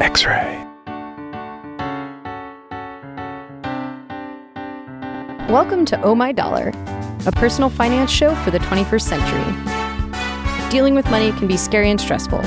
X 0.00 0.24
Ray. 0.24 0.56
Welcome 5.50 5.84
to 5.84 6.00
Oh 6.02 6.14
My 6.14 6.32
Dollar, 6.32 6.72
a 7.26 7.32
personal 7.32 7.68
finance 7.68 8.10
show 8.10 8.34
for 8.36 8.50
the 8.50 8.60
21st 8.60 9.02
century. 9.02 10.70
Dealing 10.70 10.94
with 10.94 11.04
money 11.10 11.32
can 11.32 11.46
be 11.46 11.58
scary 11.58 11.90
and 11.90 12.00
stressful. 12.00 12.40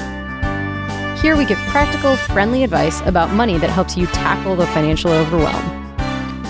Here 1.22 1.38
we 1.38 1.46
give 1.46 1.60
practical, 1.70 2.16
friendly 2.16 2.64
advice 2.64 3.02
about 3.02 3.30
money 3.30 3.60
that 3.60 3.70
helps 3.70 3.96
you 3.96 4.08
tackle 4.08 4.56
the 4.56 4.66
financial 4.68 5.12
overwhelm. 5.12 5.64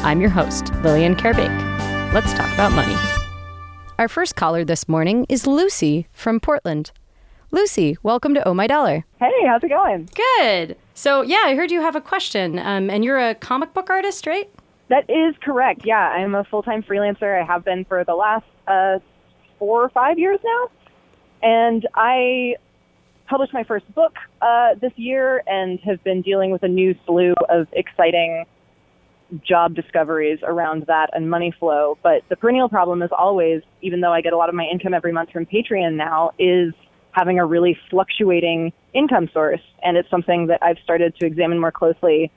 I'm 0.06 0.22
your 0.22 0.30
host, 0.30 0.74
Lillian 0.84 1.18
Karabaic. 1.18 2.14
Let's 2.14 2.34
talk 2.34 2.52
about 2.54 2.72
money. 2.72 2.96
Our 4.00 4.08
first 4.08 4.38
caller 4.38 4.64
this 4.64 4.88
morning 4.88 5.26
is 5.28 5.46
Lucy 5.46 6.08
from 6.14 6.40
Portland. 6.40 6.92
Lucy, 7.54 7.96
welcome 8.02 8.34
to 8.34 8.46
Oh 8.48 8.56
My 8.56 8.66
Dollar. 8.66 9.06
Hey, 9.20 9.46
how's 9.46 9.64
it 9.64 9.70
going? 9.70 10.10
Good. 10.16 10.76
So, 10.96 11.22
yeah, 11.22 11.44
I 11.46 11.54
heard 11.54 11.70
you 11.70 11.82
have 11.82 11.96
a 11.96 12.02
question, 12.02 12.58
um, 12.58 12.90
and 12.90 13.06
you're 13.06 13.20
a 13.20 13.36
comic 13.36 13.76
book 13.76 13.92
artist, 13.92 14.26
right? 14.26 14.50
That 14.90 15.08
is 15.08 15.36
correct. 15.40 15.82
Yeah, 15.86 16.00
I'm 16.00 16.34
a 16.34 16.44
full 16.46 16.64
time 16.64 16.82
freelancer. 16.82 17.40
I 17.40 17.46
have 17.46 17.64
been 17.64 17.86
for 17.86 18.04
the 18.04 18.16
last 18.16 18.46
uh, 18.68 18.98
four 19.60 19.84
or 19.84 19.90
five 19.90 20.18
years 20.18 20.40
now. 20.44 20.72
And 21.44 21.88
I 21.94 22.56
published 23.28 23.54
my 23.54 23.64
first 23.64 23.86
book 23.94 24.14
uh, 24.42 24.70
this 24.82 24.94
year 24.96 25.44
and 25.46 25.80
have 25.82 26.04
been 26.04 26.24
dealing 26.24 26.50
with 26.50 26.64
a 26.64 26.68
new 26.68 26.96
slew 27.06 27.36
of 27.50 27.68
exciting 27.74 28.46
job 29.48 29.76
discoveries 29.76 30.40
around 30.42 30.86
that 30.88 31.12
and 31.14 31.30
money 31.30 31.54
flow. 31.60 32.00
But 32.02 32.24
the 32.30 32.36
perennial 32.36 32.68
problem 32.68 33.04
is 33.04 33.12
always, 33.16 33.62
even 33.84 34.02
though 34.02 34.12
I 34.12 34.22
get 34.22 34.34
a 34.34 34.38
lot 34.38 34.50
of 34.50 34.56
my 34.56 34.66
income 34.66 34.96
every 34.96 35.12
month 35.12 35.30
from 35.30 35.46
Patreon 35.46 35.94
now, 35.94 36.32
is 36.40 36.74
having 37.14 37.40
a 37.40 37.46
really 37.46 37.78
fluctuating 37.90 38.74
income 38.94 39.30
source. 39.34 39.62
And 39.82 39.98
it's 39.98 40.10
something 40.10 40.48
that 40.48 40.62
I've 40.62 40.78
started 40.84 41.16
to 41.20 41.26
examine 41.26 41.60
more 41.60 41.72
closely 41.72 42.32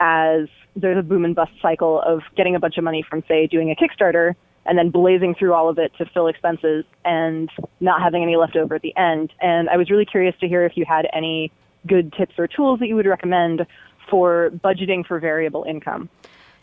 as 0.00 0.48
there's 0.76 0.98
a 0.98 1.02
boom 1.02 1.24
and 1.24 1.34
bust 1.34 1.52
cycle 1.62 2.00
of 2.00 2.22
getting 2.36 2.56
a 2.56 2.60
bunch 2.60 2.76
of 2.76 2.84
money 2.84 3.04
from, 3.08 3.22
say, 3.28 3.46
doing 3.46 3.70
a 3.70 3.76
Kickstarter 3.76 4.34
and 4.66 4.78
then 4.78 4.90
blazing 4.90 5.34
through 5.34 5.52
all 5.52 5.68
of 5.68 5.78
it 5.78 5.92
to 5.98 6.06
fill 6.06 6.26
expenses 6.26 6.84
and 7.04 7.50
not 7.80 8.02
having 8.02 8.22
any 8.22 8.36
left 8.36 8.56
over 8.56 8.74
at 8.74 8.82
the 8.82 8.96
end. 8.96 9.32
And 9.40 9.68
I 9.68 9.76
was 9.76 9.90
really 9.90 10.06
curious 10.06 10.34
to 10.40 10.48
hear 10.48 10.64
if 10.64 10.76
you 10.76 10.84
had 10.86 11.06
any 11.12 11.52
good 11.86 12.12
tips 12.14 12.34
or 12.38 12.46
tools 12.46 12.80
that 12.80 12.88
you 12.88 12.96
would 12.96 13.06
recommend 13.06 13.66
for 14.10 14.50
budgeting 14.64 15.06
for 15.06 15.18
variable 15.20 15.64
income. 15.64 16.08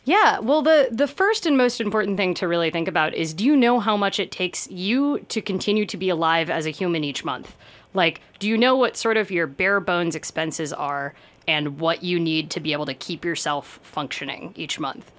Yeah, 0.03 0.39
well 0.39 0.61
the 0.61 0.89
the 0.91 1.07
first 1.07 1.45
and 1.45 1.55
most 1.55 1.79
important 1.79 2.17
thing 2.17 2.33
to 2.35 2.47
really 2.47 2.71
think 2.71 2.87
about 2.87 3.13
is 3.13 3.33
do 3.33 3.45
you 3.45 3.55
know 3.55 3.79
how 3.79 3.95
much 3.95 4.19
it 4.19 4.31
takes 4.31 4.69
you 4.71 5.19
to 5.29 5.41
continue 5.41 5.85
to 5.85 5.97
be 5.97 6.09
alive 6.09 6.49
as 6.49 6.65
a 6.65 6.71
human 6.71 7.03
each 7.03 7.23
month? 7.23 7.55
Like, 7.93 8.21
do 8.39 8.47
you 8.47 8.57
know 8.57 8.75
what 8.75 8.97
sort 8.97 9.17
of 9.17 9.29
your 9.29 9.47
bare 9.47 9.79
bones 9.79 10.15
expenses 10.15 10.73
are 10.73 11.13
and 11.47 11.79
what 11.79 12.03
you 12.03 12.19
need 12.19 12.49
to 12.51 12.59
be 12.59 12.73
able 12.73 12.85
to 12.85 12.93
keep 12.93 13.23
yourself 13.25 13.79
functioning 13.83 14.53
each 14.55 14.79
month? 14.79 15.11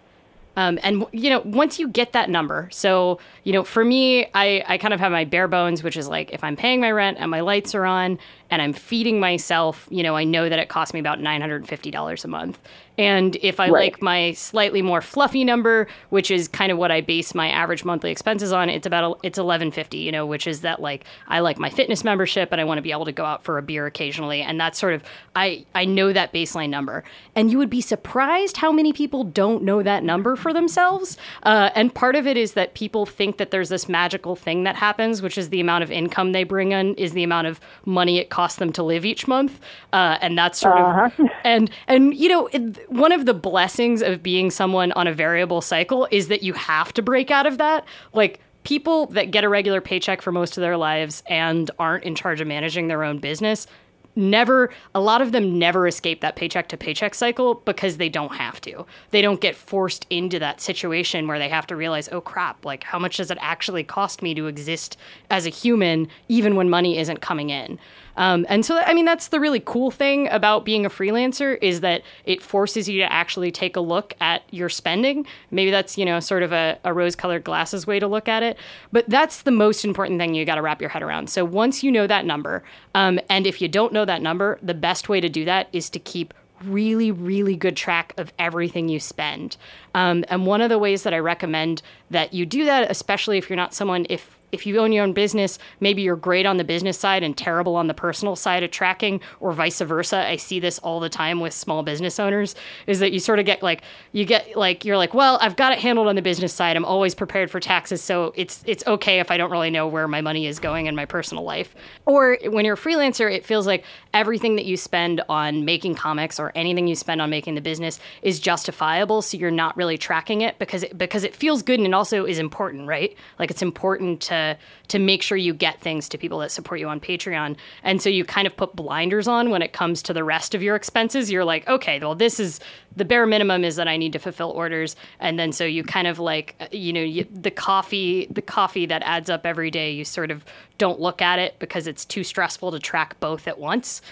Um, 0.56 0.78
and 0.82 1.06
you 1.12 1.30
know, 1.30 1.40
once 1.44 1.78
you 1.78 1.88
get 1.88 2.12
that 2.12 2.28
number, 2.28 2.68
so 2.72 3.20
you 3.44 3.52
know, 3.52 3.62
for 3.62 3.84
me, 3.84 4.26
I 4.34 4.64
I 4.66 4.78
kind 4.78 4.92
of 4.92 5.00
have 5.00 5.12
my 5.12 5.24
bare 5.24 5.48
bones, 5.48 5.82
which 5.82 5.96
is 5.96 6.08
like 6.08 6.32
if 6.32 6.42
I'm 6.42 6.56
paying 6.56 6.80
my 6.80 6.90
rent 6.90 7.18
and 7.20 7.30
my 7.30 7.40
lights 7.40 7.74
are 7.74 7.86
on 7.86 8.18
and 8.52 8.60
I'm 8.60 8.74
feeding 8.74 9.18
myself, 9.18 9.88
you 9.90 10.02
know, 10.02 10.14
I 10.14 10.24
know 10.24 10.48
that 10.50 10.58
it 10.58 10.68
costs 10.68 10.92
me 10.92 11.00
about 11.00 11.18
nine 11.20 11.40
hundred 11.40 11.62
and 11.62 11.68
fifty 11.68 11.90
dollars 11.90 12.22
a 12.24 12.28
month. 12.28 12.58
And 12.98 13.36
if 13.40 13.58
I 13.58 13.70
Right. 13.70 13.84
like 13.94 14.02
my 14.02 14.32
slightly 14.32 14.82
more 14.82 15.00
fluffy 15.00 15.44
number, 15.44 15.88
which 16.10 16.30
is 16.30 16.46
kind 16.46 16.70
of 16.70 16.76
what 16.76 16.90
I 16.90 17.00
base 17.00 17.34
my 17.34 17.48
average 17.48 17.86
monthly 17.86 18.10
expenses 18.10 18.52
on, 18.52 18.68
it's 18.68 18.86
about 18.86 19.18
it's 19.22 19.38
eleven 19.38 19.70
fifty. 19.70 19.96
You 19.98 20.12
know, 20.12 20.26
which 20.26 20.46
is 20.46 20.60
that 20.60 20.82
like 20.82 21.06
I 21.28 21.40
like 21.40 21.58
my 21.58 21.70
fitness 21.70 22.04
membership 22.04 22.52
and 22.52 22.60
I 22.60 22.64
want 22.64 22.76
to 22.76 22.82
be 22.82 22.92
able 22.92 23.06
to 23.06 23.12
go 23.12 23.24
out 23.24 23.42
for 23.42 23.56
a 23.56 23.62
beer 23.62 23.86
occasionally, 23.86 24.42
and 24.42 24.60
that's 24.60 24.78
sort 24.78 24.92
of 24.92 25.02
I 25.34 25.64
I 25.74 25.86
know 25.86 26.12
that 26.12 26.34
baseline 26.34 26.68
number. 26.68 27.04
And 27.34 27.50
you 27.50 27.56
would 27.56 27.70
be 27.70 27.80
surprised 27.80 28.58
how 28.58 28.70
many 28.70 28.92
people 28.92 29.24
don't 29.24 29.62
know 29.62 29.82
that 29.82 30.04
number 30.04 30.36
for 30.36 30.52
themselves. 30.52 31.16
Uh, 31.44 31.70
and 31.74 31.94
part 31.94 32.14
of 32.14 32.26
it 32.26 32.36
is 32.36 32.52
that 32.52 32.74
people 32.74 33.06
think 33.06 33.38
that 33.38 33.50
there's 33.50 33.70
this 33.70 33.88
magical 33.88 34.36
thing 34.36 34.64
that 34.64 34.76
happens, 34.76 35.22
which 35.22 35.38
is 35.38 35.48
the 35.48 35.60
amount 35.60 35.82
of 35.82 35.90
income 35.90 36.32
they 36.32 36.44
bring 36.44 36.72
in 36.72 36.94
is 36.96 37.12
the 37.12 37.22
amount 37.22 37.46
of 37.46 37.58
money 37.86 38.18
it 38.18 38.28
costs 38.28 38.41
them 38.56 38.72
to 38.72 38.82
live 38.82 39.04
each 39.04 39.26
month, 39.26 39.60
uh, 39.92 40.18
and 40.20 40.36
that's 40.36 40.58
sort 40.58 40.76
of 40.78 41.12
and 41.44 41.70
and 41.86 42.14
you 42.14 42.28
know 42.28 42.48
it, 42.48 42.90
one 42.90 43.12
of 43.12 43.26
the 43.26 43.34
blessings 43.34 44.02
of 44.02 44.22
being 44.22 44.50
someone 44.50 44.92
on 44.92 45.06
a 45.06 45.12
variable 45.12 45.60
cycle 45.60 46.08
is 46.10 46.28
that 46.28 46.42
you 46.42 46.52
have 46.52 46.92
to 46.94 47.02
break 47.02 47.30
out 47.30 47.46
of 47.46 47.58
that. 47.58 47.84
Like 48.12 48.40
people 48.64 49.06
that 49.06 49.30
get 49.30 49.44
a 49.44 49.48
regular 49.48 49.80
paycheck 49.80 50.22
for 50.22 50.32
most 50.32 50.56
of 50.56 50.60
their 50.60 50.76
lives 50.76 51.22
and 51.26 51.70
aren't 51.78 52.04
in 52.04 52.14
charge 52.14 52.40
of 52.40 52.46
managing 52.46 52.88
their 52.88 53.02
own 53.02 53.18
business 53.18 53.66
never 54.14 54.70
a 54.94 55.00
lot 55.00 55.22
of 55.22 55.32
them 55.32 55.58
never 55.58 55.86
escape 55.86 56.20
that 56.20 56.36
paycheck 56.36 56.68
to 56.68 56.76
paycheck 56.76 57.14
cycle 57.14 57.54
because 57.54 57.96
they 57.96 58.08
don't 58.08 58.34
have 58.34 58.60
to. 58.62 58.86
They 59.10 59.22
don't 59.22 59.40
get 59.40 59.56
forced 59.56 60.06
into 60.10 60.38
that 60.38 60.60
situation 60.60 61.26
where 61.26 61.38
they 61.38 61.48
have 61.48 61.66
to 61.68 61.76
realize 61.76 62.08
oh 62.12 62.20
crap 62.20 62.64
like 62.64 62.84
how 62.84 62.98
much 62.98 63.16
does 63.16 63.30
it 63.30 63.38
actually 63.40 63.84
cost 63.84 64.22
me 64.22 64.34
to 64.34 64.46
exist 64.46 64.96
as 65.30 65.46
a 65.46 65.50
human 65.50 66.08
even 66.28 66.56
when 66.56 66.68
money 66.68 66.98
isn't 66.98 67.20
coming 67.20 67.50
in? 67.50 67.78
Um, 68.14 68.44
and 68.50 68.64
so 68.66 68.76
i 68.78 68.92
mean 68.92 69.06
that's 69.06 69.28
the 69.28 69.40
really 69.40 69.60
cool 69.64 69.90
thing 69.90 70.28
about 70.28 70.66
being 70.66 70.84
a 70.84 70.90
freelancer 70.90 71.56
is 71.62 71.80
that 71.80 72.02
it 72.26 72.42
forces 72.42 72.86
you 72.86 72.98
to 73.00 73.10
actually 73.10 73.50
take 73.50 73.74
a 73.74 73.80
look 73.80 74.12
at 74.20 74.42
your 74.50 74.68
spending. 74.68 75.26
Maybe 75.50 75.70
that's 75.70 75.96
you 75.96 76.04
know 76.04 76.20
sort 76.20 76.42
of 76.42 76.52
a, 76.52 76.78
a 76.84 76.92
rose 76.92 77.16
colored 77.16 77.44
glasses 77.44 77.86
way 77.86 77.98
to 77.98 78.06
look 78.06 78.28
at 78.28 78.42
it. 78.42 78.58
But 78.90 79.08
that's 79.08 79.42
the 79.42 79.50
most 79.50 79.84
important 79.84 80.20
thing 80.20 80.34
you 80.34 80.44
got 80.44 80.56
to 80.56 80.62
wrap 80.62 80.80
your 80.80 80.90
head 80.90 81.02
around. 81.02 81.30
So 81.30 81.44
once 81.44 81.82
you 81.82 81.90
know 81.90 82.06
that 82.06 82.26
number 82.26 82.62
um, 82.94 83.18
and 83.28 83.46
if 83.46 83.60
you 83.62 83.68
don't 83.68 83.92
know 83.92 84.01
that 84.04 84.22
number 84.22 84.58
the 84.62 84.74
best 84.74 85.08
way 85.08 85.20
to 85.20 85.28
do 85.28 85.44
that 85.44 85.68
is 85.72 85.90
to 85.90 85.98
keep 85.98 86.34
really, 86.64 87.10
really 87.10 87.56
good 87.56 87.76
track 87.76 88.14
of 88.16 88.32
everything 88.38 88.88
you 88.88 89.00
spend. 89.00 89.56
Um, 89.94 90.24
and 90.28 90.46
one 90.46 90.60
of 90.60 90.68
the 90.68 90.78
ways 90.78 91.02
that 91.02 91.12
I 91.12 91.18
recommend 91.18 91.82
that 92.10 92.32
you 92.32 92.46
do 92.46 92.64
that, 92.64 92.90
especially 92.90 93.38
if 93.38 93.50
you're 93.50 93.56
not 93.56 93.74
someone, 93.74 94.06
if 94.08 94.38
if 94.52 94.66
you 94.66 94.78
own 94.78 94.92
your 94.92 95.02
own 95.02 95.14
business, 95.14 95.58
maybe 95.80 96.02
you're 96.02 96.14
great 96.14 96.46
on 96.46 96.58
the 96.58 96.64
business 96.64 96.98
side 96.98 97.22
and 97.22 97.36
terrible 97.36 97.74
on 97.74 97.86
the 97.86 97.94
personal 97.94 98.36
side 98.36 98.62
of 98.62 98.70
tracking, 98.70 99.20
or 99.40 99.52
vice 99.52 99.80
versa. 99.80 100.28
I 100.28 100.36
see 100.36 100.60
this 100.60 100.78
all 100.80 101.00
the 101.00 101.08
time 101.08 101.40
with 101.40 101.54
small 101.54 101.82
business 101.82 102.20
owners 102.20 102.54
is 102.86 103.00
that 103.00 103.12
you 103.12 103.18
sort 103.18 103.38
of 103.38 103.46
get 103.46 103.62
like, 103.62 103.82
you 104.12 104.26
get 104.26 104.54
like, 104.54 104.84
you're 104.84 104.98
like, 104.98 105.14
well, 105.14 105.38
I've 105.40 105.56
got 105.56 105.72
it 105.72 105.78
handled 105.78 106.06
on 106.06 106.16
the 106.16 106.22
business 106.22 106.52
side. 106.52 106.76
I'm 106.76 106.84
always 106.84 107.14
prepared 107.14 107.50
for 107.50 107.60
taxes. 107.60 108.02
So 108.02 108.34
it's, 108.36 108.62
it's 108.66 108.86
okay 108.86 109.20
if 109.20 109.30
I 109.30 109.38
don't 109.38 109.50
really 109.50 109.70
know 109.70 109.88
where 109.88 110.06
my 110.06 110.20
money 110.20 110.46
is 110.46 110.58
going 110.58 110.86
in 110.86 110.94
my 110.94 111.06
personal 111.06 111.44
life. 111.44 111.74
Or 112.04 112.38
when 112.44 112.66
you're 112.66 112.74
a 112.74 112.78
freelancer, 112.78 113.32
it 113.32 113.46
feels 113.46 113.66
like 113.66 113.84
everything 114.12 114.56
that 114.56 114.66
you 114.66 114.76
spend 114.76 115.22
on 115.30 115.64
making 115.64 115.94
comics 115.94 116.38
or 116.38 116.52
anything 116.54 116.86
you 116.86 116.94
spend 116.94 117.22
on 117.22 117.30
making 117.30 117.54
the 117.54 117.62
business 117.62 117.98
is 118.20 118.38
justifiable. 118.38 119.22
So 119.22 119.38
you're 119.38 119.50
not 119.50 119.76
really 119.78 119.96
tracking 119.96 120.42
it 120.42 120.58
because 120.58 120.82
it, 120.82 120.98
because 120.98 121.24
it 121.24 121.34
feels 121.34 121.62
good 121.62 121.78
and 121.78 121.86
it 121.86 121.94
also 121.94 122.26
is 122.26 122.38
important, 122.38 122.86
right? 122.86 123.16
Like 123.38 123.50
it's 123.50 123.62
important 123.62 124.20
to 124.22 124.41
to 124.88 124.98
make 124.98 125.22
sure 125.22 125.36
you 125.36 125.54
get 125.54 125.80
things 125.80 126.08
to 126.08 126.18
people 126.18 126.38
that 126.38 126.50
support 126.50 126.80
you 126.80 126.88
on 126.88 127.00
Patreon. 127.00 127.56
And 127.82 128.02
so 128.02 128.08
you 128.08 128.24
kind 128.24 128.46
of 128.46 128.56
put 128.56 128.76
blinders 128.76 129.26
on 129.28 129.50
when 129.50 129.62
it 129.62 129.72
comes 129.72 130.02
to 130.02 130.12
the 130.12 130.24
rest 130.24 130.54
of 130.54 130.62
your 130.62 130.76
expenses. 130.76 131.30
You're 131.30 131.44
like, 131.44 131.66
okay, 131.68 131.98
well, 131.98 132.14
this 132.14 132.38
is 132.38 132.60
the 132.96 133.04
bare 133.04 133.26
minimum 133.26 133.64
is 133.64 133.76
that 133.76 133.88
I 133.88 133.96
need 133.96 134.12
to 134.12 134.18
fulfill 134.18 134.50
orders, 134.50 134.96
and 135.18 135.38
then 135.38 135.52
so 135.52 135.64
you 135.64 135.82
kind 135.82 136.06
of 136.06 136.18
like, 136.18 136.54
uh, 136.60 136.66
you 136.72 136.92
know, 136.92 137.02
you, 137.02 137.26
the 137.32 137.50
coffee, 137.50 138.26
the 138.30 138.42
coffee 138.42 138.86
that 138.86 139.02
adds 139.04 139.30
up 139.30 139.46
every 139.46 139.70
day. 139.70 139.90
You 139.90 140.04
sort 140.04 140.30
of 140.30 140.44
don't 140.78 141.00
look 141.00 141.22
at 141.22 141.38
it 141.38 141.58
because 141.58 141.86
it's 141.86 142.04
too 142.04 142.24
stressful 142.24 142.72
to 142.72 142.78
track 142.78 143.18
both 143.20 143.48
at 143.48 143.58
once. 143.58 144.02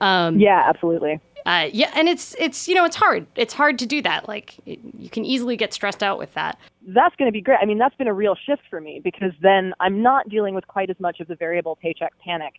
Um, 0.00 0.38
Yeah, 0.38 0.62
absolutely. 0.66 1.20
Uh, 1.46 1.68
yeah, 1.72 1.90
and 1.94 2.08
it's 2.08 2.34
it's 2.38 2.68
you 2.68 2.74
know 2.74 2.84
it's 2.84 2.96
hard. 2.96 3.26
It's 3.36 3.54
hard 3.54 3.78
to 3.78 3.86
do 3.86 4.02
that. 4.02 4.28
Like 4.28 4.56
it, 4.66 4.78
you 4.98 5.08
can 5.08 5.24
easily 5.24 5.56
get 5.56 5.72
stressed 5.72 6.02
out 6.02 6.18
with 6.18 6.34
that. 6.34 6.58
That's 6.86 7.14
going 7.16 7.28
to 7.28 7.32
be 7.32 7.40
great. 7.40 7.58
I 7.60 7.66
mean, 7.66 7.78
that's 7.78 7.94
been 7.96 8.08
a 8.08 8.14
real 8.14 8.36
shift 8.46 8.62
for 8.70 8.80
me 8.80 9.00
because 9.02 9.32
then 9.40 9.74
I'm 9.80 10.02
not 10.02 10.28
dealing 10.28 10.54
with 10.54 10.66
quite 10.66 10.90
as 10.90 10.98
much 11.00 11.20
of 11.20 11.28
the 11.28 11.36
variable 11.36 11.76
paycheck 11.76 12.12
panic, 12.24 12.54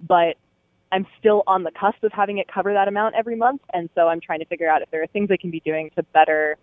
but 0.00 0.36
I'm 0.90 1.06
still 1.18 1.42
on 1.46 1.64
the 1.64 1.70
cusp 1.70 2.02
of 2.02 2.12
having 2.12 2.38
it 2.38 2.46
cover 2.52 2.72
that 2.72 2.88
amount 2.88 3.14
every 3.14 3.36
month. 3.36 3.60
And 3.72 3.90
so 3.94 4.08
I'm 4.08 4.20
trying 4.20 4.40
to 4.40 4.46
figure 4.46 4.68
out 4.68 4.82
if 4.82 4.90
there 4.90 5.02
are 5.02 5.06
things 5.08 5.30
I 5.30 5.36
can 5.36 5.50
be 5.50 5.60
doing 5.60 5.90
to 5.96 6.02
better 6.02 6.56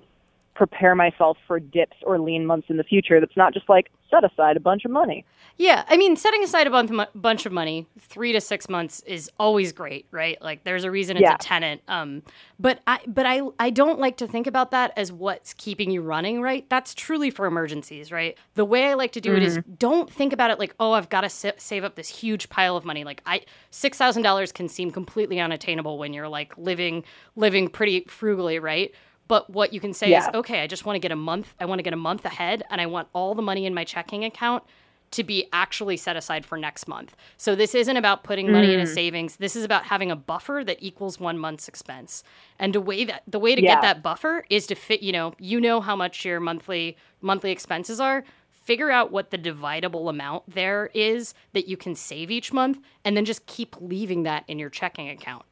prepare 0.55 0.95
myself 0.95 1.37
for 1.45 1.59
dips 1.59 1.97
or 2.03 2.17
lean 2.19 2.45
months 2.45 2.67
in 2.69 2.77
the 2.77 2.83
future 2.83 3.19
that's 3.19 3.37
not 3.37 3.53
just 3.53 3.67
like 3.69 3.91
set 4.09 4.23
aside 4.23 4.55
a 4.57 4.59
bunch 4.59 4.85
of 4.85 4.91
money. 4.91 5.25
Yeah, 5.57 5.85
I 5.87 5.95
mean, 5.95 6.15
setting 6.17 6.43
aside 6.43 6.67
a 6.67 6.69
bunch, 6.69 6.91
bunch 7.15 7.45
of 7.45 7.51
money, 7.53 7.87
three 7.99 8.33
to 8.33 8.41
six 8.41 8.67
months, 8.67 9.01
is 9.05 9.31
always 9.39 9.71
great, 9.71 10.05
right? 10.11 10.41
Like, 10.41 10.65
there's 10.65 10.83
a 10.83 10.91
reason 10.91 11.15
it's 11.15 11.23
Yeah. 11.23 11.35
a 11.35 11.37
tenant. 11.37 11.81
Um, 11.87 12.23
but 12.59 12.81
I, 12.87 12.99
but 13.07 13.25
I, 13.25 13.41
I 13.57 13.69
don't 13.69 13.97
like 13.99 14.17
to 14.17 14.27
think 14.27 14.47
about 14.47 14.71
that 14.71 14.91
as 14.97 15.13
what's 15.13 15.53
keeping 15.53 15.91
you 15.91 16.01
running, 16.01 16.41
right? 16.41 16.69
That's 16.69 16.93
truly 16.93 17.29
for 17.29 17.45
emergencies, 17.45 18.11
right? 18.11 18.37
The 18.55 18.65
way 18.65 18.85
I 18.89 18.95
like 18.95 19.13
to 19.13 19.21
do 19.21 19.33
it 19.35 19.43
is 19.43 19.59
don't 19.77 20.09
think 20.11 20.33
about 20.33 20.51
it 20.51 20.59
like, 20.59 20.75
oh, 20.79 20.91
I've 20.91 21.07
got 21.09 21.21
to 21.21 21.29
sa- 21.29 21.51
save 21.57 21.85
up 21.85 21.95
this 21.95 22.09
huge 22.09 22.49
pile 22.49 22.75
of 22.75 22.83
money. 22.83 23.03
Like, 23.05 23.21
I 23.25 23.41
six 23.71 23.97
thousand 23.97 24.23
dollars 24.23 24.51
can 24.51 24.67
seem 24.67 24.91
completely 24.91 25.39
unattainable 25.39 25.97
when 25.97 26.13
you're 26.13 26.27
like 26.29 26.57
living, 26.57 27.03
living 27.37 27.69
pretty 27.69 28.01
frugally, 28.09 28.59
right? 28.59 28.93
But 29.27 29.49
what 29.49 29.73
you 29.73 29.79
can 29.79 29.93
say 29.93 30.11
is, 30.15 30.25
okay, 30.33 30.61
I 30.61 30.67
just 30.67 30.85
want 30.85 30.95
to 30.95 30.99
get 30.99 31.11
a 31.11 31.15
month. 31.15 31.53
I 31.59 31.65
want 31.65 31.79
to 31.79 31.83
get 31.83 31.93
a 31.93 31.97
month 31.97 32.25
ahead, 32.25 32.63
and 32.69 32.79
I 32.79 32.85
want 32.85 33.07
all 33.13 33.33
the 33.33 33.41
money 33.41 33.65
in 33.65 33.73
my 33.73 33.83
checking 33.83 34.23
account 34.23 34.63
to 35.11 35.23
be 35.23 35.47
actually 35.53 35.97
set 35.97 36.15
aside 36.17 36.45
for 36.45 36.57
next 36.57 36.87
month. 36.87 37.15
So 37.37 37.55
this 37.55 37.73
isn't 37.73 37.95
about 37.95 38.23
putting 38.23 38.51
money 38.51 38.73
in 38.73 38.79
a 38.79 38.83
mm. 38.83 38.93
savings. 38.93 39.37
This 39.37 39.55
is 39.55 39.63
about 39.63 39.85
having 39.85 40.11
a 40.11 40.15
buffer 40.15 40.63
that 40.65 40.77
equals 40.81 41.19
one 41.19 41.37
month's 41.37 41.67
expense. 41.67 42.23
And 42.59 42.73
the 42.73 42.81
way 42.81 43.05
that 43.05 43.23
the 43.27 43.39
way 43.39 43.55
to 43.55 43.61
Yeah. 43.61 43.75
get 43.75 43.81
that 43.81 44.03
buffer 44.03 44.45
is 44.49 44.67
to 44.67 44.75
fit, 44.75 45.01
you 45.01 45.13
know, 45.13 45.33
you 45.39 45.61
know 45.61 45.79
how 45.79 45.95
much 45.95 46.25
your 46.25 46.39
monthly 46.39 46.97
monthly 47.21 47.51
expenses 47.51 47.99
are. 47.99 48.25
Figure 48.49 48.91
out 48.91 49.11
what 49.11 49.29
the 49.29 49.37
dividable 49.37 50.09
amount 50.09 50.43
there 50.53 50.89
is 50.93 51.33
that 51.53 51.67
you 51.67 51.77
can 51.77 51.95
save 51.95 52.31
each 52.31 52.51
month 52.51 52.79
and 53.05 53.15
then 53.15 53.23
just 53.23 53.45
keep 53.45 53.75
leaving 53.79 54.23
that 54.23 54.43
in 54.47 54.59
your 54.59 54.69
checking 54.69 55.07
account. 55.07 55.45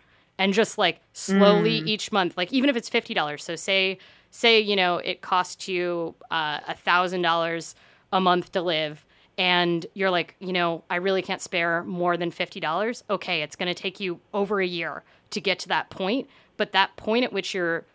And 0.44 0.54
just 0.54 0.78
like 0.78 1.00
slowly 1.14 1.76
each 1.86 2.12
month, 2.12 2.36
like 2.36 2.52
even 2.52 2.70
if 2.70 2.76
it's 2.76 2.90
fifty 2.90 3.14
dollars. 3.14 3.44
So 3.44 3.56
say 3.56 3.98
say, 4.30 4.60
you 4.60 4.76
know, 4.76 4.98
it 4.98 5.22
costs 5.22 5.68
you 5.68 6.16
uh, 6.32 6.60
a 6.68 6.76
thousand 6.76 7.22
dollars 7.22 7.76
a 8.12 8.20
month 8.20 8.52
to 8.52 8.62
live 8.62 9.06
and 9.38 9.86
you're 9.94 10.12
like, 10.12 10.36
you 10.40 10.54
know, 10.54 10.84
I 10.90 10.98
really 10.98 11.22
can't 11.22 11.42
spare 11.42 11.84
more 11.84 12.18
than 12.18 12.32
$50, 12.32 13.04
okay, 13.10 13.42
it's 13.42 13.56
going 13.56 13.74
to 13.74 13.80
take 13.80 14.00
you 14.00 14.20
over 14.34 14.62
a 14.62 14.68
year 14.68 15.04
to 15.32 15.42
get 15.42 15.60
to 15.60 15.68
that 15.70 15.90
point, 15.90 16.30
but 16.58 16.72
that 16.74 16.96
point 16.98 17.24
at 17.26 17.34
which 17.34 17.54
you're 17.54 17.86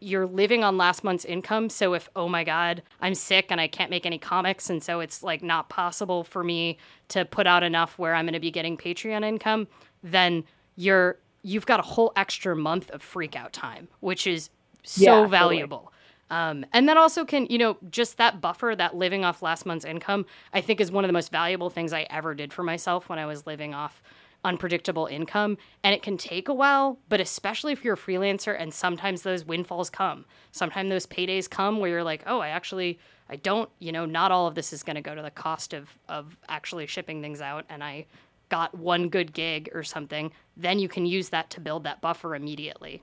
you're 0.00 0.26
living 0.28 0.62
on 0.62 0.76
last 0.76 1.02
month's 1.02 1.24
income, 1.24 1.68
so 1.68 1.92
if 1.92 2.08
oh 2.14 2.28
my 2.28 2.44
god, 2.44 2.82
I'm 3.00 3.16
sick 3.16 3.46
and 3.50 3.60
I 3.60 3.66
can't 3.66 3.90
make 3.90 4.06
any 4.06 4.18
comics 4.18 4.70
and 4.70 4.80
so 4.80 5.00
it's 5.00 5.24
like 5.24 5.42
not 5.42 5.68
possible 5.68 6.22
for 6.22 6.44
me 6.44 6.78
to 7.08 7.24
put 7.24 7.48
out 7.48 7.64
enough 7.64 7.98
where 7.98 8.14
I'm 8.14 8.24
going 8.24 8.34
to 8.34 8.40
be 8.40 8.52
getting 8.52 8.76
Patreon 8.76 9.24
income, 9.24 9.66
then 10.04 10.44
you're 10.76 11.18
you've 11.48 11.66
got 11.66 11.80
a 11.80 11.82
whole 11.82 12.12
extra 12.14 12.54
month 12.54 12.90
of 12.90 13.02
freak 13.02 13.34
out 13.34 13.52
time, 13.52 13.88
which 14.00 14.26
is 14.26 14.50
so 14.84 15.02
Yeah, 15.02 15.22
totally. 15.22 15.28
valuable. 15.30 15.92
Um, 16.30 16.66
and 16.74 16.86
that 16.88 16.98
also 16.98 17.24
can, 17.24 17.46
you 17.46 17.56
know, 17.56 17.78
just 17.90 18.18
that 18.18 18.40
buffer, 18.40 18.74
that 18.76 18.94
living 18.94 19.24
off 19.24 19.40
last 19.40 19.64
month's 19.64 19.86
income, 19.86 20.26
I 20.52 20.60
think 20.60 20.78
is 20.80 20.92
one 20.92 21.04
of 21.04 21.08
the 21.08 21.14
most 21.14 21.32
valuable 21.32 21.70
things 21.70 21.92
I 21.92 22.06
ever 22.10 22.34
did 22.34 22.52
for 22.52 22.62
myself 22.62 23.08
when 23.08 23.18
I 23.18 23.24
was 23.24 23.46
living 23.46 23.72
off 23.74 24.02
unpredictable 24.44 25.06
income. 25.06 25.56
And 25.82 25.94
it 25.94 26.02
can 26.02 26.18
take 26.18 26.48
a 26.48 26.54
while, 26.54 26.98
but 27.08 27.20
especially 27.20 27.72
if 27.72 27.82
you're 27.82 27.94
a 27.94 27.96
freelancer 27.96 28.54
and 28.60 28.72
sometimes 28.72 29.22
those 29.22 29.44
windfalls 29.46 29.88
come. 29.88 30.26
Sometimes 30.52 30.90
those 30.90 31.06
paydays 31.06 31.48
come 31.48 31.78
where 31.78 31.90
you're 31.90 32.04
like, 32.04 32.22
oh, 32.26 32.40
I 32.40 32.48
actually, 32.48 32.98
I 33.30 33.36
don't, 33.36 33.70
you 33.78 33.90
know, 33.90 34.04
not 34.04 34.30
all 34.30 34.46
of 34.46 34.54
this 34.54 34.72
is 34.74 34.82
going 34.82 34.96
to 34.96 35.02
go 35.02 35.14
to 35.14 35.22
the 35.22 35.30
cost 35.30 35.72
of, 35.72 35.98
of 36.08 36.36
actually 36.48 36.86
shipping 36.86 37.22
things 37.22 37.40
out. 37.40 37.64
And 37.70 37.82
I 37.82 38.04
got 38.48 38.76
one 38.76 39.08
good 39.08 39.32
gig 39.32 39.70
or 39.74 39.82
something. 39.82 40.32
Then 40.56 40.78
you 40.78 40.88
can 40.88 41.06
use 41.06 41.28
that 41.30 41.50
to 41.50 41.60
build 41.60 41.84
that 41.84 42.00
buffer 42.00 42.34
immediately. 42.34 43.02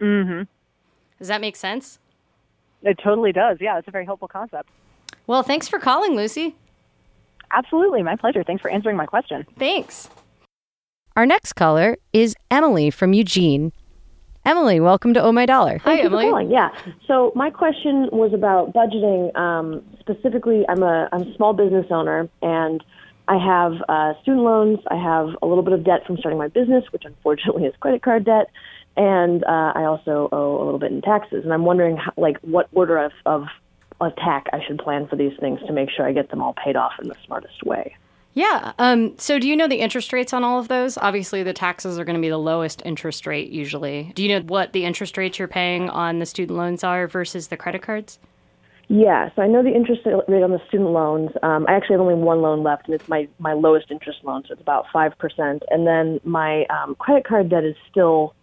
Mm-hmm. 0.00 0.42
Does 1.18 1.28
that 1.28 1.40
make 1.40 1.56
sense? 1.56 1.98
It 2.82 2.98
totally 3.02 3.32
does. 3.32 3.58
Yeah, 3.60 3.78
it's 3.78 3.88
a 3.88 3.92
very 3.92 4.04
helpful 4.04 4.28
concept. 4.28 4.68
Well, 5.26 5.42
thanks 5.42 5.68
for 5.68 5.78
calling, 5.78 6.16
Lucy. 6.16 6.56
Absolutely, 7.52 8.02
my 8.02 8.16
pleasure. 8.16 8.42
Thanks 8.42 8.62
for 8.62 8.70
answering 8.70 8.96
my 8.96 9.06
question. 9.06 9.46
Thanks. 9.58 10.08
Our 11.14 11.26
next 11.26 11.52
caller 11.52 11.98
is 12.12 12.34
Emily 12.50 12.90
from 12.90 13.12
Eugene. 13.12 13.72
Emily, 14.44 14.80
welcome 14.80 15.14
to 15.14 15.22
Oh 15.22 15.30
My 15.30 15.46
Dollar. 15.46 15.78
Hi, 15.78 15.84
Thank 15.84 16.02
you 16.02 16.08
for 16.08 16.16
Emily. 16.16 16.30
calling. 16.30 16.50
Yeah. 16.50 16.70
So 17.06 17.30
my 17.36 17.50
question 17.50 18.08
was 18.10 18.32
about 18.34 18.72
budgeting. 18.72 19.36
Um, 19.36 19.84
specifically, 20.00 20.64
I'm 20.68 20.82
a 20.82 21.08
I'm 21.12 21.22
a 21.22 21.34
small 21.36 21.52
business 21.52 21.86
owner, 21.90 22.28
and 22.40 22.82
I 23.32 23.38
have 23.38 23.72
uh, 23.88 24.20
student 24.20 24.44
loans. 24.44 24.78
I 24.88 24.96
have 24.96 25.34
a 25.40 25.46
little 25.46 25.62
bit 25.62 25.72
of 25.72 25.84
debt 25.84 26.06
from 26.06 26.18
starting 26.18 26.38
my 26.38 26.48
business, 26.48 26.84
which 26.90 27.04
unfortunately 27.06 27.64
is 27.70 27.74
credit 27.80 28.02
card 28.02 28.26
debt, 28.26 28.50
and 28.94 29.42
uh, 29.44 29.72
I 29.74 29.84
also 29.84 30.28
owe 30.32 30.62
a 30.62 30.64
little 30.64 30.78
bit 30.78 30.92
in 30.92 31.00
taxes. 31.00 31.42
And 31.42 31.52
I'm 31.52 31.64
wondering, 31.64 31.96
how, 31.96 32.12
like, 32.18 32.36
what 32.42 32.68
order 32.72 32.98
of, 32.98 33.12
of 33.24 33.46
attack 34.02 34.48
I 34.52 34.62
should 34.66 34.78
plan 34.78 35.06
for 35.06 35.16
these 35.16 35.32
things 35.40 35.60
to 35.66 35.72
make 35.72 35.88
sure 35.88 36.06
I 36.06 36.12
get 36.12 36.28
them 36.28 36.42
all 36.42 36.54
paid 36.62 36.76
off 36.76 36.92
in 37.00 37.08
the 37.08 37.14
smartest 37.24 37.62
way. 37.64 37.96
Yeah. 38.34 38.72
Um, 38.78 39.16
so, 39.16 39.38
do 39.38 39.48
you 39.48 39.56
know 39.56 39.68
the 39.68 39.80
interest 39.80 40.12
rates 40.12 40.34
on 40.34 40.44
all 40.44 40.58
of 40.58 40.68
those? 40.68 40.98
Obviously, 40.98 41.42
the 41.42 41.54
taxes 41.54 41.98
are 41.98 42.04
going 42.04 42.16
to 42.16 42.20
be 42.20 42.28
the 42.28 42.38
lowest 42.38 42.82
interest 42.84 43.26
rate 43.26 43.50
usually. 43.50 44.12
Do 44.14 44.22
you 44.22 44.28
know 44.28 44.44
what 44.44 44.74
the 44.74 44.84
interest 44.84 45.16
rates 45.16 45.38
you're 45.38 45.48
paying 45.48 45.88
on 45.88 46.18
the 46.18 46.26
student 46.26 46.58
loans 46.58 46.84
are 46.84 47.06
versus 47.06 47.48
the 47.48 47.56
credit 47.56 47.80
cards? 47.80 48.18
Yeah, 48.94 49.30
so 49.34 49.40
I 49.40 49.46
know 49.46 49.62
the 49.62 49.74
interest 49.74 50.02
rate 50.04 50.42
on 50.42 50.50
the 50.50 50.60
student 50.68 50.90
loans. 50.90 51.30
Um, 51.42 51.64
I 51.66 51.72
actually 51.72 51.94
have 51.94 52.02
only 52.02 52.12
one 52.12 52.42
loan 52.42 52.62
left, 52.62 52.84
and 52.84 52.94
it's 52.94 53.08
my, 53.08 53.26
my 53.38 53.54
lowest 53.54 53.90
interest 53.90 54.18
loan, 54.22 54.42
so 54.46 54.52
it's 54.52 54.60
about 54.60 54.84
5%. 54.94 55.60
And 55.70 55.86
then 55.86 56.20
my 56.24 56.66
um, 56.66 56.94
credit 56.96 57.24
card 57.24 57.48
debt 57.48 57.64
is 57.64 57.74
still 57.90 58.34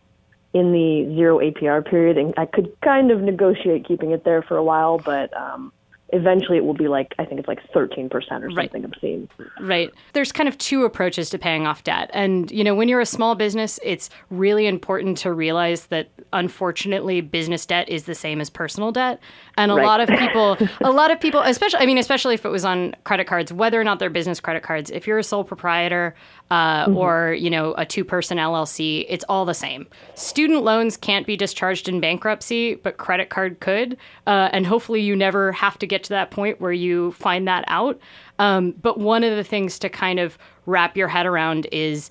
in 0.55 0.71
the 0.71 1.13
zero 1.13 1.37
APR 1.37 1.87
period, 1.87 2.17
and 2.17 2.33
I 2.35 2.47
could 2.47 2.75
kind 2.81 3.11
of 3.11 3.21
negotiate 3.21 3.87
keeping 3.87 4.09
it 4.09 4.23
there 4.23 4.41
for 4.41 4.57
a 4.57 4.63
while, 4.63 4.97
but 4.97 5.31
um, 5.37 5.71
eventually 6.11 6.57
it 6.57 6.65
will 6.65 6.73
be 6.73 6.87
like, 6.87 7.13
I 7.19 7.25
think 7.25 7.39
it's 7.39 7.47
like 7.47 7.59
13% 7.73 8.11
or 8.11 8.21
something 8.21 8.55
Right. 8.55 8.73
obscene. 8.83 9.29
Right. 9.59 9.91
There's 10.13 10.31
kind 10.31 10.49
of 10.49 10.57
two 10.57 10.83
approaches 10.83 11.29
to 11.31 11.37
paying 11.37 11.67
off 11.67 11.83
debt. 11.83 12.09
And, 12.13 12.49
you 12.51 12.63
know, 12.63 12.73
when 12.75 12.87
you're 12.89 12.99
a 12.99 13.05
small 13.05 13.35
business, 13.35 13.79
it's 13.83 14.09
really 14.29 14.65
important 14.67 15.17
to 15.19 15.31
realize 15.33 15.85
that 15.87 16.09
unfortunately 16.33 17.21
business 17.21 17.65
debt 17.65 17.87
is 17.89 18.03
the 18.03 18.15
same 18.15 18.41
as 18.41 18.49
personal 18.49 18.91
debt. 18.91 19.19
And 19.57 19.71
a 19.71 19.75
Right. 19.75 19.85
lot 19.85 19.99
of 20.01 20.09
people, 20.19 20.57
a 20.83 20.91
lot 20.91 21.11
of 21.11 21.19
people, 21.19 21.41
especially, 21.41 21.79
I 21.79 21.85
mean, 21.85 21.97
especially 21.97 22.33
if 22.33 22.43
it 22.45 22.49
was 22.49 22.65
on 22.65 22.95
credit 23.03 23.25
cards, 23.27 23.53
whether 23.53 23.79
or 23.79 23.83
not 23.83 23.99
they're 23.99 24.09
business 24.09 24.39
credit 24.39 24.63
cards, 24.63 24.89
if 24.89 25.05
you're 25.05 25.19
a 25.19 25.23
sole 25.23 25.43
proprietor 25.43 26.15
uh, 26.51 26.87
or, 26.95 27.35
you 27.37 27.49
know, 27.49 27.75
a 27.77 27.85
two 27.85 28.03
person 28.03 28.37
LLC, 28.37 29.05
it's 29.07 29.25
all 29.29 29.45
the 29.45 29.53
same. 29.53 29.87
Student 30.15 30.63
loans 30.63 30.97
can't 30.97 31.27
be 31.27 31.37
discharged 31.37 31.87
in 31.87 31.99
bankruptcy, 31.99 32.75
but 32.75 32.97
credit 32.97 33.29
card 33.29 33.59
could. 33.59 33.97
Uh, 34.25 34.49
and 34.51 34.65
hopefully 34.65 35.01
you 35.01 35.15
never 35.15 35.51
have 35.51 35.77
to 35.79 35.85
get 35.85 35.98
to 36.03 36.09
that 36.09 36.31
point 36.31 36.61
where 36.61 36.71
you 36.71 37.11
find 37.13 37.47
that 37.47 37.63
out. 37.67 37.99
Um, 38.39 38.71
but 38.81 38.99
one 38.99 39.23
of 39.23 39.35
the 39.35 39.43
things 39.43 39.79
to 39.79 39.89
kind 39.89 40.19
of 40.19 40.37
wrap 40.65 40.95
your 40.95 41.07
head 41.07 41.25
around 41.25 41.67
is 41.71 42.09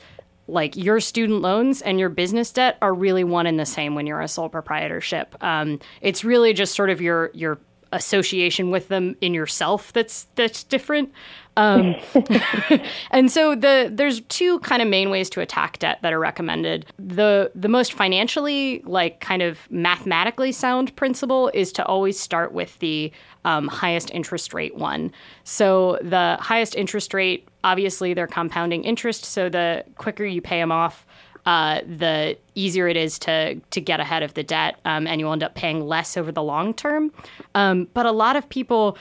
like 0.49 0.77
your 0.77 0.99
student 0.99 1.43
loans 1.43 1.83
and 1.83 2.01
your 2.01 2.09
business 2.09 2.51
debt 2.51 2.79
are 2.81 2.95
really 2.95 3.23
one 3.23 3.47
and 3.47 3.61
the 3.61 3.67
same 3.67 3.95
when 3.95 4.07
you're 4.07 4.21
a 4.21 4.29
sole 4.29 4.49
proprietorship. 4.49 5.37
Um, 5.43 5.79
it's 6.01 6.25
really 6.25 6.55
just 6.55 6.75
sort 6.75 6.91
of 6.91 7.01
your 7.01 7.31
your 7.35 7.59
association 7.93 8.71
with 8.71 8.89
them 8.89 9.17
in 9.21 9.35
yourself 9.35 9.93
that's 9.93 10.27
that's 10.35 10.65
different. 10.65 11.13
Um, 11.57 11.97
and 13.11 13.33
so 13.33 13.57
the 13.57 13.91
there's 13.93 14.21
two 14.23 14.61
kind 14.61 14.81
of 14.81 14.87
main 14.87 15.11
ways 15.11 15.29
to 15.31 15.41
attack 15.41 15.81
debt 15.81 15.99
that 16.03 16.13
are 16.13 16.19
recommended. 16.21 16.87
The 16.99 17.51
the 17.55 17.69
most 17.69 17.93
financially 17.93 18.81
like 18.85 19.21
kind 19.21 19.43
of 19.43 19.59
mathematically 19.71 20.53
sound 20.53 20.95
principle 20.95 21.51
is 21.55 21.73
to 21.73 21.85
always 21.85 22.19
start 22.19 22.53
with 22.53 22.79
the 22.79 23.13
um, 23.45 23.67
highest 23.67 24.11
interest 24.13 24.55
rate 24.55 24.77
one. 24.77 25.13
So 25.43 25.99
the 26.01 26.37
highest 26.41 26.77
interest 26.77 27.13
rate, 27.13 27.49
obviously, 27.65 28.15
they're 28.15 28.29
compounding 28.29 28.85
interest. 28.85 29.25
So 29.25 29.49
the 29.49 29.85
quicker 29.97 30.25
you 30.25 30.41
pay 30.41 30.61
them 30.61 30.71
off, 30.71 31.07
uh, 31.49 31.81
the 31.87 32.37
easier 32.55 32.89
it 32.89 32.97
is 32.99 33.19
to 33.19 33.55
to 33.71 33.81
get 33.81 34.01
ahead 34.01 34.23
of 34.23 34.35
the 34.35 34.43
debt, 34.43 34.79
um, 34.85 35.07
and 35.07 35.19
you'll 35.19 35.33
end 35.33 35.43
up 35.43 35.55
paying 35.55 35.81
less 35.81 36.15
over 36.19 36.31
the 36.31 36.43
long 36.43 36.75
term. 36.75 37.11
Um, 37.55 37.89
but 37.95 38.05
a 38.05 38.13
lot 38.13 38.37
of 38.37 38.47
people 38.51 38.99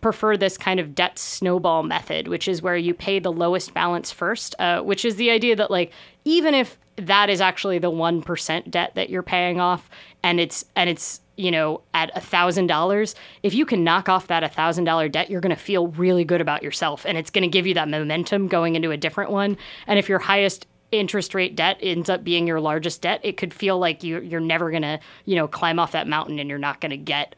prefer 0.00 0.34
this 0.38 0.56
kind 0.56 0.80
of 0.80 0.94
debt 0.94 1.18
snowball 1.18 1.82
method, 1.82 2.26
which 2.28 2.48
is 2.48 2.62
where 2.62 2.74
you 2.74 2.94
pay 2.94 3.18
the 3.18 3.30
lowest 3.30 3.74
balance 3.74 4.10
first, 4.10 4.54
uh, 4.58 4.80
which 4.80 5.04
is 5.04 5.16
the 5.16 5.30
idea 5.30 5.54
that 5.54 5.70
like 5.70 5.92
even 6.24 6.54
if 6.54 6.78
that 6.96 7.28
is 7.28 7.42
actually 7.42 7.78
the 7.78 7.90
one 7.90 8.22
percent 8.22 8.70
debt 8.70 8.92
that 8.94 9.10
you're 9.10 9.22
paying 9.22 9.60
off, 9.60 9.90
and 10.22 10.40
it's 10.40 10.64
and 10.74 10.88
it's 10.88 11.20
you 11.36 11.50
know 11.50 11.82
at 11.92 12.10
a 12.16 12.20
thousand 12.20 12.66
dollars, 12.66 13.14
if 13.42 13.52
you 13.52 13.66
can 13.66 13.84
knock 13.84 14.08
off 14.08 14.26
that 14.28 14.42
a 14.42 14.48
thousand 14.48 14.84
dollar 14.84 15.10
debt, 15.10 15.28
you're 15.28 15.42
going 15.42 15.54
to 15.54 15.62
feel 15.62 15.88
really 15.88 16.24
good 16.24 16.40
about 16.40 16.62
yourself, 16.62 17.04
and 17.04 17.18
it's 17.18 17.28
going 17.28 17.42
to 17.42 17.48
give 17.48 17.66
you 17.66 17.74
that 17.74 17.90
momentum 17.90 18.48
going 18.48 18.74
into 18.74 18.90
a 18.90 18.96
different 18.96 19.30
one. 19.30 19.58
And 19.86 19.98
if 19.98 20.08
your 20.08 20.18
highest 20.18 20.66
interest 20.92 21.34
rate 21.34 21.56
debt 21.56 21.78
ends 21.80 22.10
up 22.10 22.24
being 22.24 22.46
your 22.46 22.60
largest 22.60 23.02
debt, 23.02 23.20
it 23.22 23.36
could 23.36 23.54
feel 23.54 23.78
like 23.78 24.02
you 24.02 24.20
you're 24.20 24.40
never 24.40 24.70
going 24.70 24.82
to 24.82 24.98
you 25.24 25.36
know 25.36 25.48
climb 25.48 25.78
off 25.78 25.92
that 25.92 26.08
mountain, 26.08 26.38
and 26.38 26.48
you're 26.48 26.58
not 26.58 26.80
going 26.80 26.90
to 26.90 26.96
get 26.96 27.34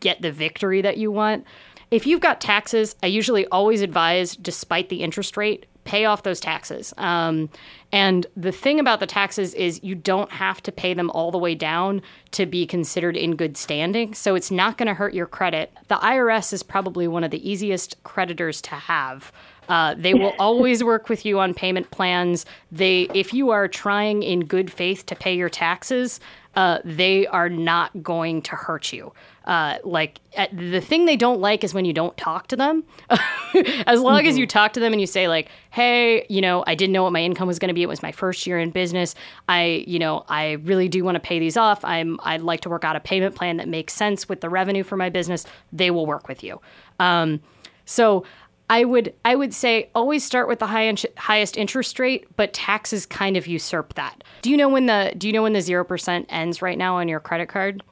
get 0.00 0.22
the 0.22 0.32
victory 0.32 0.82
that 0.82 0.98
you 0.98 1.10
want. 1.10 1.46
If 1.90 2.06
you've 2.06 2.20
got 2.20 2.40
taxes, 2.40 2.96
I 3.02 3.06
usually 3.06 3.46
always 3.48 3.82
advise, 3.82 4.34
despite 4.34 4.88
the 4.88 5.02
interest 5.02 5.36
rate, 5.36 5.66
pay 5.84 6.04
off 6.04 6.22
those 6.22 6.40
taxes. 6.40 6.94
Um, 6.96 7.50
and 7.90 8.26
the 8.36 8.52
thing 8.52 8.78
about 8.78 9.00
the 9.00 9.06
taxes 9.06 9.52
is 9.54 9.82
you 9.82 9.94
don't 9.94 10.30
have 10.30 10.62
to 10.62 10.72
pay 10.72 10.94
them 10.94 11.10
all 11.10 11.30
the 11.30 11.38
way 11.38 11.54
down 11.54 12.02
to 12.32 12.46
be 12.46 12.66
considered 12.66 13.16
in 13.16 13.36
good 13.36 13.56
standing. 13.56 14.14
So 14.14 14.34
it's 14.34 14.50
not 14.50 14.78
going 14.78 14.86
to 14.86 14.94
hurt 14.94 15.12
your 15.12 15.26
credit. 15.26 15.72
The 15.88 15.96
IRS 15.96 16.52
is 16.52 16.62
probably 16.62 17.08
one 17.08 17.24
of 17.24 17.30
the 17.30 17.48
easiest 17.48 18.02
creditors 18.04 18.62
to 18.62 18.74
have. 18.74 19.32
Uh, 19.68 19.94
they 19.94 20.14
will 20.14 20.34
always 20.38 20.82
work 20.82 21.08
with 21.08 21.24
you 21.24 21.38
on 21.38 21.54
payment 21.54 21.90
plans. 21.90 22.44
They, 22.70 23.02
if 23.14 23.32
you 23.32 23.50
are 23.50 23.68
trying 23.68 24.22
in 24.22 24.40
good 24.44 24.70
faith 24.72 25.06
to 25.06 25.14
pay 25.14 25.36
your 25.36 25.48
taxes, 25.48 26.20
uh, 26.54 26.78
they 26.84 27.26
are 27.28 27.48
not 27.48 28.02
going 28.02 28.42
to 28.42 28.56
hurt 28.56 28.92
you. 28.92 29.12
Uh, 29.44 29.78
like 29.82 30.20
uh, 30.36 30.46
the 30.52 30.80
thing 30.80 31.04
they 31.04 31.16
don't 31.16 31.40
like 31.40 31.64
is 31.64 31.74
when 31.74 31.84
you 31.84 31.92
don't 31.92 32.16
talk 32.16 32.46
to 32.48 32.56
them. 32.56 32.84
as 33.86 34.00
long 34.00 34.26
as 34.26 34.38
you 34.38 34.46
talk 34.46 34.72
to 34.74 34.80
them 34.80 34.92
and 34.92 35.00
you 35.00 35.06
say 35.06 35.26
like, 35.26 35.48
"Hey, 35.70 36.26
you 36.28 36.40
know, 36.40 36.62
I 36.66 36.74
didn't 36.74 36.92
know 36.92 37.02
what 37.02 37.12
my 37.12 37.22
income 37.22 37.48
was 37.48 37.58
going 37.58 37.68
to 37.68 37.74
be. 37.74 37.82
It 37.82 37.88
was 37.88 38.02
my 38.02 38.12
first 38.12 38.46
year 38.46 38.60
in 38.60 38.70
business. 38.70 39.14
I, 39.48 39.84
you 39.86 39.98
know, 39.98 40.24
I 40.28 40.52
really 40.52 40.88
do 40.88 41.02
want 41.02 41.16
to 41.16 41.20
pay 41.20 41.38
these 41.38 41.56
off. 41.56 41.84
I'm 41.84 42.20
I'd 42.22 42.42
like 42.42 42.60
to 42.60 42.68
work 42.68 42.84
out 42.84 42.94
a 42.94 43.00
payment 43.00 43.34
plan 43.34 43.56
that 43.56 43.68
makes 43.68 43.94
sense 43.94 44.28
with 44.28 44.42
the 44.42 44.48
revenue 44.48 44.84
for 44.84 44.96
my 44.96 45.08
business." 45.08 45.44
They 45.72 45.90
will 45.90 46.06
work 46.06 46.28
with 46.28 46.44
you. 46.44 46.60
Um, 47.00 47.40
so 47.84 48.24
I 48.72 48.84
would 48.84 49.12
I 49.22 49.34
would 49.34 49.52
say 49.52 49.90
always 49.94 50.24
start 50.24 50.48
with 50.48 50.58
the 50.58 50.66
high 50.66 50.84
in- 50.84 50.96
highest 51.18 51.58
interest 51.58 51.98
rate, 51.98 52.26
but 52.36 52.54
taxes 52.54 53.04
kind 53.04 53.36
of 53.36 53.46
usurp 53.46 53.92
that. 53.94 54.24
Do 54.40 54.50
you 54.50 54.56
know 54.56 54.70
when 54.70 54.86
the 54.86 55.12
do 55.18 55.26
you 55.26 55.32
know 55.34 55.42
when 55.42 55.52
the 55.52 55.58
0% 55.58 56.24
ends 56.30 56.62
right 56.62 56.78
now 56.78 56.96
on 56.96 57.06
your 57.06 57.20
credit 57.20 57.50
card? 57.50 57.82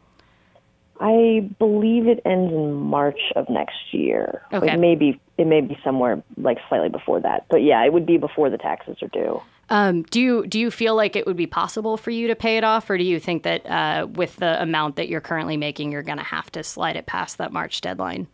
I 0.99 1.51
believe 1.59 2.07
it 2.07 2.23
ends 2.25 2.55
in 2.55 2.73
March 2.73 3.21
of 3.37 3.51
next 3.51 3.93
year. 3.93 4.41
Okay. 4.55 4.73
It 4.73 4.81
may 4.81 4.95
be 4.95 5.21
it 5.37 5.47
may 5.47 5.61
be 5.61 5.79
somewhere 5.85 6.23
like 6.39 6.57
slightly 6.71 6.89
before 6.89 7.21
that. 7.21 7.45
But 7.51 7.59
yeah, 7.59 7.85
it 7.85 7.93
would 7.93 8.07
be 8.07 8.17
before 8.17 8.49
the 8.49 8.59
taxes 8.59 8.97
are 9.03 9.09
due. 9.09 9.43
Um, 9.69 10.05
do 10.05 10.19
you 10.19 10.47
do 10.47 10.59
you 10.59 10.71
feel 10.71 10.97
like 10.97 11.15
it 11.15 11.27
would 11.27 11.37
be 11.37 11.47
possible 11.47 11.99
for 11.99 12.11
you 12.11 12.27
to 12.29 12.35
pay 12.35 12.57
it 12.57 12.65
off, 12.65 12.89
or 12.89 12.97
do 12.97 13.05
you 13.05 13.21
think 13.21 13.43
that 13.43 13.67
uh, 13.67 14.07
with 14.07 14.37
the 14.37 14.61
amount 14.63 14.97
that 14.97 15.11
you're 15.11 15.21
currently 15.21 15.59
making, 15.59 15.93
you're 15.93 16.03
going 16.03 16.17
to 16.17 16.25
have 16.25 16.51
to 16.53 16.65
slide 16.65 16.97
it 16.97 17.05
past 17.05 17.37
that 17.37 17.53
March 17.53 17.83
deadline? 17.83 18.29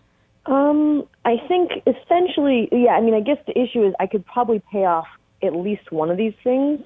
Um, 0.47 1.07
I 1.25 1.37
think 1.49 1.73
essentially, 1.87 2.69
yeah. 2.71 2.93
I 2.93 3.01
mean, 3.01 3.15
I 3.15 3.21
guess 3.21 3.39
the 3.47 3.59
issue 3.59 3.85
is 3.85 3.95
I 3.99 4.07
could 4.07 4.25
probably 4.27 4.63
pay 4.73 4.85
off 4.85 5.07
at 5.43 5.55
least 5.55 5.91
one 5.91 6.11
of 6.11 6.17
these 6.17 6.35
things. 6.43 6.81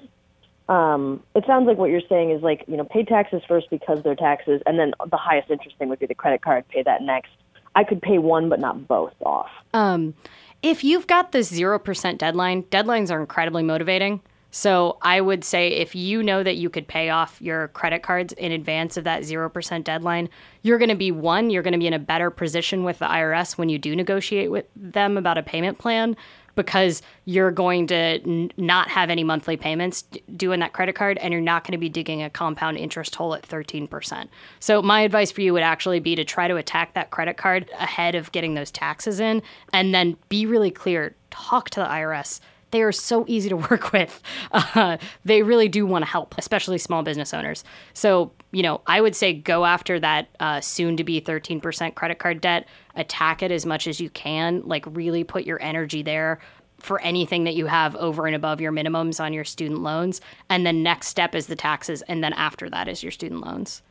Um, 0.67 1.21
it 1.35 1.43
sounds 1.45 1.67
like 1.67 1.77
what 1.77 1.89
you're 1.89 2.01
saying 2.07 2.31
is 2.31 2.41
like 2.41 2.63
you 2.67 2.77
know 2.77 2.85
pay 2.85 3.03
taxes 3.03 3.41
first 3.47 3.69
because 3.69 4.01
they're 4.03 4.15
taxes, 4.15 4.61
and 4.65 4.79
then 4.79 4.93
the 5.09 5.17
highest 5.17 5.49
interest 5.49 5.77
thing 5.77 5.89
would 5.89 5.99
be 5.99 6.05
the 6.05 6.15
credit 6.15 6.41
card. 6.41 6.67
Pay 6.69 6.83
that 6.83 7.01
next. 7.01 7.31
I 7.75 7.83
could 7.83 8.01
pay 8.01 8.17
one, 8.17 8.49
but 8.49 8.59
not 8.59 8.87
both 8.87 9.13
off. 9.25 9.49
Um, 9.73 10.13
if 10.61 10.83
you've 10.83 11.07
got 11.07 11.31
the 11.31 11.43
zero 11.43 11.77
percent 11.77 12.19
deadline, 12.19 12.63
deadlines 12.63 13.11
are 13.11 13.19
incredibly 13.19 13.63
motivating. 13.63 14.21
So 14.51 14.97
I 15.01 15.21
would 15.21 15.43
say 15.45 15.69
if 15.69 15.95
you 15.95 16.21
know 16.21 16.43
that 16.43 16.57
you 16.57 16.69
could 16.69 16.87
pay 16.87 17.09
off 17.09 17.41
your 17.41 17.69
credit 17.69 18.03
cards 18.03 18.33
in 18.33 18.51
advance 18.51 18.97
of 18.97 19.05
that 19.05 19.23
0% 19.23 19.83
deadline, 19.83 20.29
you're 20.61 20.77
going 20.77 20.89
to 20.89 20.95
be 20.95 21.11
one, 21.11 21.49
you're 21.49 21.63
going 21.63 21.73
to 21.73 21.79
be 21.79 21.87
in 21.87 21.93
a 21.93 21.99
better 21.99 22.29
position 22.29 22.83
with 22.83 22.99
the 22.99 23.05
IRS 23.05 23.57
when 23.57 23.69
you 23.69 23.79
do 23.79 23.95
negotiate 23.95 24.51
with 24.51 24.65
them 24.75 25.17
about 25.17 25.37
a 25.37 25.43
payment 25.43 25.77
plan 25.77 26.17
because 26.55 27.01
you're 27.23 27.49
going 27.49 27.87
to 27.87 27.95
n- 27.95 28.51
not 28.57 28.89
have 28.89 29.09
any 29.09 29.23
monthly 29.23 29.55
payments 29.55 30.03
due 30.35 30.51
in 30.51 30.59
that 30.59 30.73
credit 30.73 30.95
card 30.95 31.17
and 31.19 31.31
you're 31.31 31.41
not 31.41 31.63
going 31.63 31.71
to 31.71 31.77
be 31.77 31.87
digging 31.87 32.21
a 32.21 32.29
compound 32.29 32.77
interest 32.77 33.15
hole 33.15 33.33
at 33.33 33.47
13%. 33.47 34.27
So 34.59 34.81
my 34.81 35.01
advice 35.01 35.31
for 35.31 35.41
you 35.41 35.53
would 35.53 35.63
actually 35.63 36.01
be 36.01 36.15
to 36.15 36.25
try 36.25 36.49
to 36.49 36.57
attack 36.57 36.93
that 36.93 37.09
credit 37.09 37.37
card 37.37 37.69
ahead 37.79 38.15
of 38.15 38.31
getting 38.33 38.55
those 38.55 38.69
taxes 38.69 39.21
in 39.21 39.41
and 39.71 39.93
then 39.93 40.17
be 40.27 40.45
really 40.45 40.71
clear, 40.71 41.15
talk 41.29 41.69
to 41.69 41.79
the 41.79 41.85
IRS 41.85 42.41
they 42.71 42.81
are 42.81 42.91
so 42.91 43.25
easy 43.27 43.49
to 43.49 43.57
work 43.69 43.91
with. 43.91 44.21
Uh, 44.51 44.97
they 45.23 45.43
really 45.43 45.69
do 45.69 45.85
want 45.85 46.03
to 46.03 46.09
help, 46.09 46.35
especially 46.37 46.77
small 46.77 47.03
business 47.03 47.33
owners. 47.33 47.63
So, 47.93 48.31
you 48.51 48.63
know, 48.63 48.81
I 48.87 49.01
would 49.01 49.15
say 49.15 49.33
go 49.33 49.65
after 49.65 49.99
that 49.99 50.29
uh, 50.39 50.61
soon 50.61 50.97
to 50.97 51.03
be 51.03 51.21
13% 51.21 51.95
credit 51.95 52.19
card 52.19 52.41
debt, 52.41 52.67
attack 52.95 53.43
it 53.43 53.51
as 53.51 53.65
much 53.65 53.87
as 53.87 53.99
you 53.99 54.09
can, 54.09 54.61
like 54.65 54.85
really 54.87 55.23
put 55.23 55.45
your 55.45 55.61
energy 55.61 56.01
there 56.01 56.39
for 56.79 56.99
anything 57.01 57.43
that 57.43 57.55
you 57.55 57.67
have 57.67 57.95
over 57.97 58.25
and 58.25 58.35
above 58.35 58.59
your 58.59 58.71
minimums 58.71 59.23
on 59.23 59.33
your 59.33 59.43
student 59.43 59.81
loans. 59.81 60.19
And 60.49 60.65
then 60.65 60.81
next 60.83 61.07
step 61.07 61.35
is 61.35 61.47
the 61.47 61.55
taxes. 61.55 62.01
And 62.03 62.23
then 62.23 62.33
after 62.33 62.69
that 62.69 62.87
is 62.87 63.03
your 63.03 63.11
student 63.11 63.45
loans. 63.45 63.83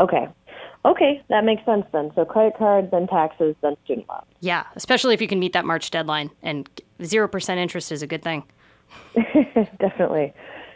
Okay. 0.00 0.28
Okay, 0.84 1.20
that 1.30 1.44
makes 1.44 1.64
sense 1.64 1.84
then. 1.92 2.12
So 2.14 2.24
credit 2.24 2.56
cards, 2.56 2.88
then 2.92 3.08
taxes, 3.08 3.56
then 3.60 3.76
student 3.84 4.08
loans. 4.08 4.26
Yeah, 4.40 4.64
especially 4.76 5.14
if 5.14 5.20
you 5.20 5.26
can 5.26 5.40
meet 5.40 5.52
that 5.54 5.64
March 5.64 5.90
deadline. 5.90 6.30
And 6.42 6.68
0% 7.00 7.56
interest 7.56 7.92
is 7.92 8.02
a 8.02 8.06
good 8.06 8.22
thing. 8.22 8.44
definitely. 9.78 10.32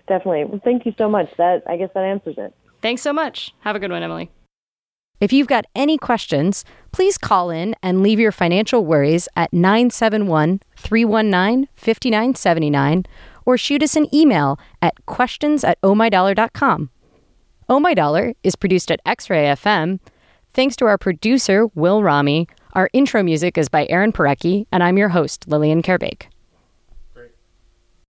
Definitely. 0.08 0.44
Well, 0.44 0.60
thank 0.64 0.86
you 0.86 0.94
so 0.98 1.08
much. 1.08 1.30
That 1.36 1.62
I 1.68 1.76
guess 1.76 1.90
that 1.94 2.04
answers 2.04 2.36
it. 2.38 2.54
Thanks 2.82 3.02
so 3.02 3.12
much. 3.12 3.54
Have 3.60 3.76
a 3.76 3.78
good 3.78 3.92
one, 3.92 4.02
Emily. 4.02 4.30
If 5.20 5.34
you've 5.34 5.46
got 5.46 5.66
any 5.74 5.98
questions, 5.98 6.64
please 6.92 7.18
call 7.18 7.50
in 7.50 7.76
and 7.82 8.02
leave 8.02 8.18
your 8.18 8.32
financial 8.32 8.86
worries 8.86 9.28
at 9.36 9.52
971 9.52 10.60
319 10.76 11.68
5979 11.76 13.04
or 13.44 13.58
shoot 13.58 13.82
us 13.82 13.96
an 13.96 14.12
email 14.14 14.58
at 14.80 14.94
questions 15.06 15.62
at 15.62 15.80
ohmydollar.com. 15.82 16.90
Oh 17.68 17.78
My 17.78 17.94
Dollar 17.94 18.32
is 18.42 18.56
produced 18.56 18.90
at 18.90 19.00
X 19.04 19.28
Ray 19.28 19.44
FM. 19.44 20.00
Thanks 20.52 20.74
to 20.76 20.86
our 20.86 20.98
producer, 20.98 21.66
Will 21.74 22.02
Rami. 22.02 22.48
Our 22.72 22.88
intro 22.92 23.24
music 23.24 23.58
is 23.58 23.68
by 23.68 23.88
Aaron 23.90 24.12
Parecki, 24.12 24.66
and 24.70 24.80
I'm 24.80 24.96
your 24.96 25.08
host, 25.08 25.48
Lillian 25.48 25.82
Karabaic. 25.82 26.26